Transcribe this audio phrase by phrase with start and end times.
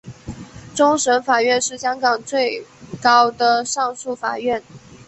[0.73, 2.65] 终审法院是香港最
[3.03, 4.63] 高的上诉法院。